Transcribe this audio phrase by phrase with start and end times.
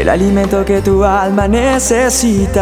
[0.00, 2.58] el alimento que tu alma necesita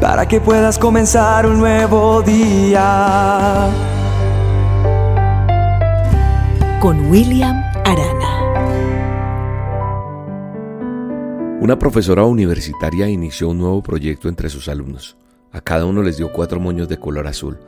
[0.00, 3.70] para que puedas comenzar un nuevo día.
[6.80, 8.40] Con William Arana.
[11.60, 15.16] Una profesora universitaria inició un nuevo proyecto entre sus alumnos.
[15.52, 17.60] A cada uno les dio cuatro moños de color azul,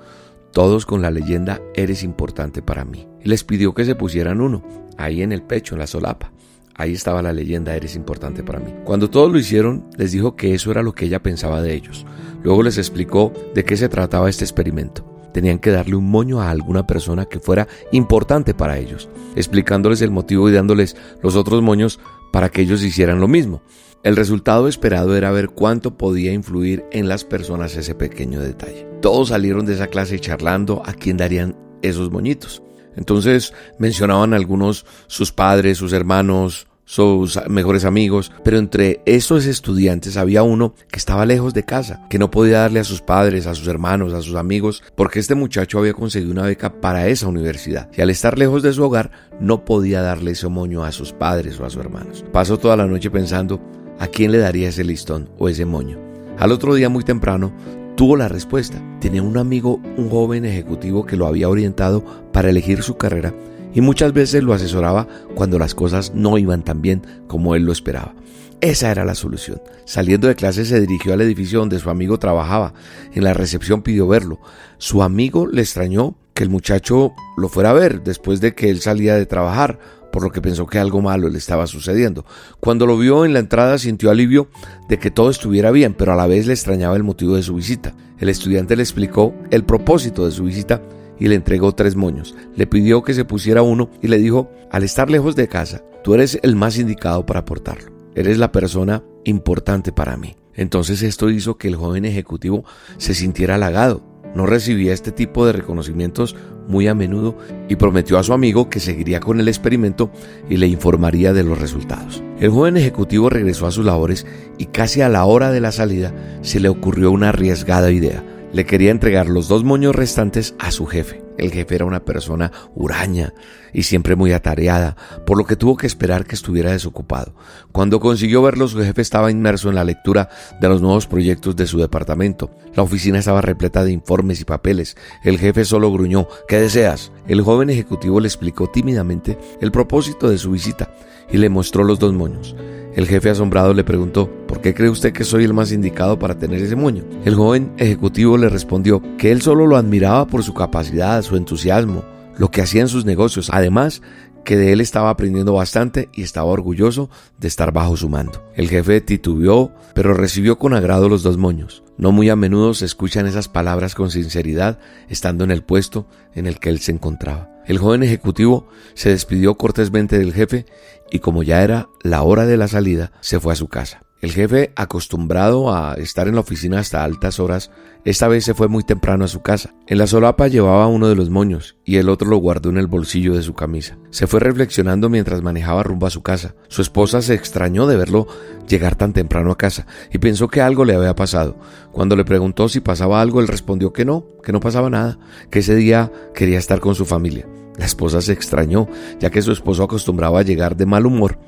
[0.50, 3.06] todos con la leyenda Eres importante para mí.
[3.22, 4.64] Y les pidió que se pusieran uno,
[4.98, 6.32] ahí en el pecho, en la solapa.
[6.74, 8.74] Ahí estaba la leyenda Eres importante para mí.
[8.84, 12.06] Cuando todos lo hicieron, les dijo que eso era lo que ella pensaba de ellos.
[12.42, 15.04] Luego les explicó de qué se trataba este experimento.
[15.32, 20.10] Tenían que darle un moño a alguna persona que fuera importante para ellos, explicándoles el
[20.10, 22.00] motivo y dándoles los otros moños
[22.32, 23.62] para que ellos hicieran lo mismo.
[24.02, 28.86] El resultado esperado era ver cuánto podía influir en las personas ese pequeño detalle.
[29.00, 32.62] Todos salieron de esa clase charlando a quién darían esos moñitos.
[32.96, 40.42] Entonces mencionaban algunos sus padres, sus hermanos, sus mejores amigos, pero entre estos estudiantes había
[40.42, 43.66] uno que estaba lejos de casa, que no podía darle a sus padres, a sus
[43.68, 48.02] hermanos, a sus amigos, porque este muchacho había conseguido una beca para esa universidad y
[48.02, 51.64] al estar lejos de su hogar no podía darle ese moño a sus padres o
[51.64, 52.24] a sus hermanos.
[52.30, 53.60] Pasó toda la noche pensando
[53.98, 55.98] a quién le daría ese listón o ese moño.
[56.38, 57.54] Al otro día muy temprano
[57.96, 58.82] tuvo la respuesta.
[59.00, 63.34] Tenía un amigo, un joven ejecutivo que lo había orientado para elegir su carrera
[63.74, 67.72] y muchas veces lo asesoraba cuando las cosas no iban tan bien como él lo
[67.72, 68.14] esperaba.
[68.60, 69.60] Esa era la solución.
[69.84, 72.74] Saliendo de clase se dirigió al edificio donde su amigo trabajaba.
[73.12, 74.38] En la recepción pidió verlo.
[74.78, 78.80] Su amigo le extrañó que el muchacho lo fuera a ver después de que él
[78.80, 79.80] salía de trabajar,
[80.12, 82.24] por lo que pensó que algo malo le estaba sucediendo.
[82.60, 84.48] Cuando lo vio en la entrada sintió alivio
[84.88, 87.54] de que todo estuviera bien, pero a la vez le extrañaba el motivo de su
[87.54, 87.96] visita.
[88.18, 90.80] El estudiante le explicó el propósito de su visita
[91.18, 92.34] y le entregó tres moños.
[92.54, 96.14] Le pidió que se pusiera uno y le dijo, al estar lejos de casa, tú
[96.14, 97.90] eres el más indicado para aportarlo.
[98.14, 100.36] Eres la persona importante para mí.
[100.54, 102.64] Entonces esto hizo que el joven ejecutivo
[102.98, 104.04] se sintiera halagado.
[104.34, 106.36] No recibía este tipo de reconocimientos
[106.72, 107.38] muy a menudo
[107.68, 110.10] y prometió a su amigo que seguiría con el experimento
[110.50, 112.20] y le informaría de los resultados.
[112.40, 114.26] El joven ejecutivo regresó a sus labores
[114.58, 118.66] y casi a la hora de la salida se le ocurrió una arriesgada idea le
[118.66, 121.21] quería entregar los dos moños restantes a su jefe.
[121.38, 123.32] El jefe era una persona huraña
[123.72, 127.34] y siempre muy atareada, por lo que tuvo que esperar que estuviera desocupado.
[127.72, 130.28] Cuando consiguió verlo, su jefe estaba inmerso en la lectura
[130.60, 132.50] de los nuevos proyectos de su departamento.
[132.74, 134.96] La oficina estaba repleta de informes y papeles.
[135.24, 137.12] El jefe solo gruñó, ¿qué deseas?
[137.26, 140.90] El joven ejecutivo le explicó tímidamente el propósito de su visita
[141.30, 142.54] y le mostró los dos moños.
[142.94, 146.36] El jefe asombrado le preguntó, ¿por qué cree usted que soy el más indicado para
[146.36, 147.04] tener ese moño?
[147.24, 152.04] El joven ejecutivo le respondió que él solo lo admiraba por su capacidad, su entusiasmo,
[152.36, 154.02] lo que hacía en sus negocios, además
[154.44, 157.08] que de él estaba aprendiendo bastante y estaba orgulloso
[157.38, 158.44] de estar bajo su mando.
[158.54, 161.82] El jefe titubeó, pero recibió con agrado los dos moños.
[161.96, 164.78] No muy a menudo se escuchan esas palabras con sinceridad
[165.08, 167.51] estando en el puesto en el que él se encontraba.
[167.66, 170.66] El joven ejecutivo se despidió cortésmente del jefe
[171.10, 174.02] y como ya era la hora de la salida, se fue a su casa.
[174.22, 177.72] El jefe, acostumbrado a estar en la oficina hasta altas horas,
[178.04, 179.74] esta vez se fue muy temprano a su casa.
[179.88, 182.86] En la solapa llevaba uno de los moños y el otro lo guardó en el
[182.86, 183.98] bolsillo de su camisa.
[184.10, 186.54] Se fue reflexionando mientras manejaba rumbo a su casa.
[186.68, 188.28] Su esposa se extrañó de verlo
[188.68, 191.56] llegar tan temprano a casa y pensó que algo le había pasado.
[191.90, 195.18] Cuando le preguntó si pasaba algo, él respondió que no, que no pasaba nada,
[195.50, 197.48] que ese día quería estar con su familia.
[197.76, 198.86] La esposa se extrañó,
[199.18, 201.40] ya que su esposo acostumbraba a llegar de mal humor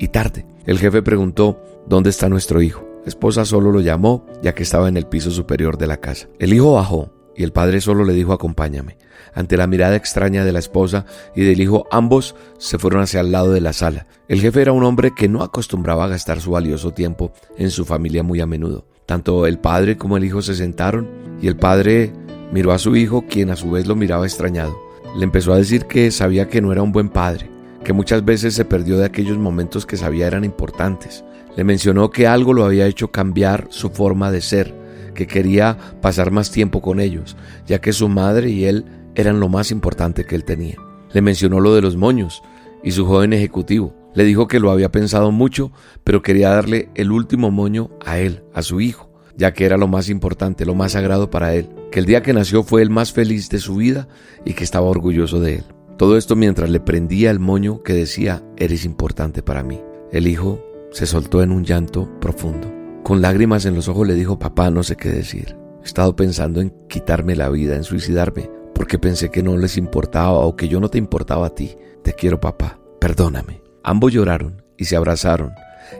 [0.00, 0.46] y tarde.
[0.66, 2.84] El jefe preguntó, ¿dónde está nuestro hijo?
[3.04, 6.28] La esposa solo lo llamó, ya que estaba en el piso superior de la casa.
[6.40, 8.98] El hijo bajó y el padre solo le dijo, acompáñame.
[9.32, 11.06] Ante la mirada extraña de la esposa
[11.36, 14.06] y del hijo, ambos se fueron hacia el lado de la sala.
[14.28, 17.84] El jefe era un hombre que no acostumbraba a gastar su valioso tiempo en su
[17.84, 18.86] familia muy a menudo.
[19.06, 21.08] Tanto el padre como el hijo se sentaron
[21.40, 22.12] y el padre
[22.52, 24.76] miró a su hijo, quien a su vez lo miraba extrañado.
[25.16, 27.50] Le empezó a decir que sabía que no era un buen padre,
[27.84, 31.24] que muchas veces se perdió de aquellos momentos que sabía eran importantes.
[31.56, 34.74] Le mencionó que algo lo había hecho cambiar su forma de ser,
[35.14, 38.84] que quería pasar más tiempo con ellos, ya que su madre y él
[39.14, 40.76] eran lo más importante que él tenía.
[41.12, 42.42] Le mencionó lo de los moños
[42.82, 43.94] y su joven ejecutivo.
[44.14, 45.72] Le dijo que lo había pensado mucho,
[46.04, 49.10] pero quería darle el último moño a él, a su hijo
[49.40, 52.34] ya que era lo más importante, lo más sagrado para él, que el día que
[52.34, 54.06] nació fue el más feliz de su vida
[54.44, 55.64] y que estaba orgulloso de él.
[56.00, 59.82] Todo esto mientras le prendía el moño que decía, eres importante para mí.
[60.10, 60.58] El hijo
[60.92, 62.72] se soltó en un llanto profundo.
[63.02, 65.58] Con lágrimas en los ojos le dijo, papá, no sé qué decir.
[65.82, 70.38] He estado pensando en quitarme la vida, en suicidarme, porque pensé que no les importaba
[70.38, 71.76] o que yo no te importaba a ti.
[72.02, 72.80] Te quiero, papá.
[72.98, 73.60] Perdóname.
[73.82, 75.52] Ambos lloraron y se abrazaron.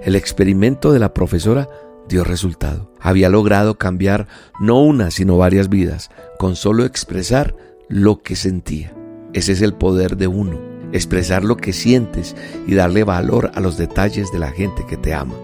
[0.02, 1.68] El experimento de la profesora
[2.08, 2.90] dio resultado.
[3.00, 4.28] Había logrado cambiar
[4.60, 6.08] no una, sino varias vidas,
[6.38, 7.54] con solo expresar
[7.90, 8.94] lo que sentía.
[9.32, 10.58] Ese es el poder de uno,
[10.92, 12.34] expresar lo que sientes
[12.66, 15.34] y darle valor a los detalles de la gente que te ama.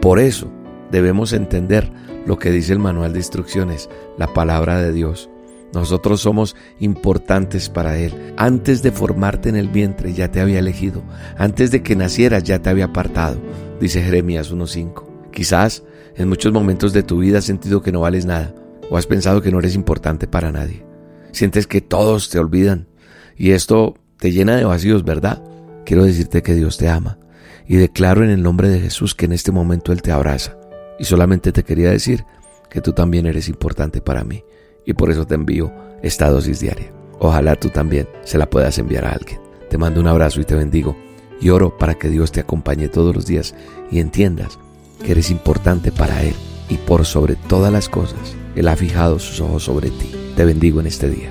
[0.00, 0.50] Por eso
[0.90, 1.90] debemos entender
[2.26, 3.88] lo que dice el manual de instrucciones,
[4.18, 5.30] la palabra de Dios.
[5.72, 8.34] Nosotros somos importantes para Él.
[8.36, 11.02] Antes de formarte en el vientre ya te había elegido.
[11.36, 13.38] Antes de que nacieras ya te había apartado,
[13.80, 15.04] dice Jeremías 1.5.
[15.32, 15.82] Quizás
[16.16, 18.54] en muchos momentos de tu vida has sentido que no vales nada
[18.88, 20.84] o has pensado que no eres importante para nadie.
[21.32, 22.86] Sientes que todos te olvidan
[23.36, 25.42] y esto te llena de vacíos, ¿verdad?
[25.84, 27.18] Quiero decirte que Dios te ama
[27.66, 30.56] y declaro en el nombre de Jesús que en este momento Él te abraza.
[30.98, 32.24] Y solamente te quería decir
[32.70, 34.42] que tú también eres importante para mí
[34.84, 35.72] y por eso te envío
[36.02, 36.92] esta dosis diaria.
[37.18, 39.40] Ojalá tú también se la puedas enviar a alguien.
[39.68, 40.96] Te mando un abrazo y te bendigo
[41.40, 43.54] y oro para que Dios te acompañe todos los días
[43.90, 44.58] y entiendas
[45.04, 46.34] que eres importante para Él
[46.68, 50.12] y por sobre todas las cosas, Él ha fijado sus ojos sobre ti.
[50.36, 51.30] Te bendigo en este día.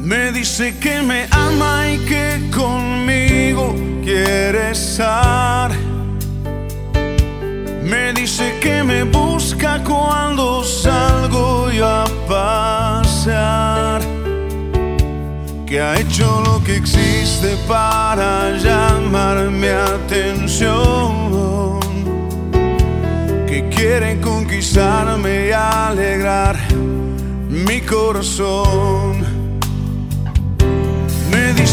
[0.00, 5.70] Me dice que me ama y que conmigo quiere estar.
[7.82, 14.00] Me dice que me busca cuando salgo yo a pasear.
[15.66, 21.28] Que ha hecho lo que existe para llamar mi atención.
[23.46, 26.56] Que quiere conquistarme y alegrar
[27.50, 29.39] mi corazón.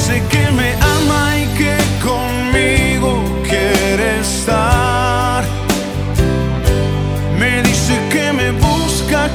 [0.07, 5.43] Me dice que me ama y que conmigo quiere estar.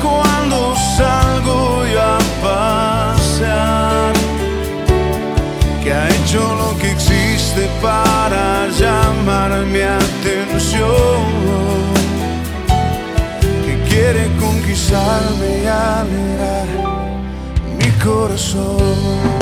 [0.01, 4.13] cuando salgo yo a pasear,
[5.83, 11.23] que ha hecho lo que existe para llamar mi atención,
[13.65, 16.67] que quiere conquistarme y alegrar
[17.79, 19.42] mi corazón.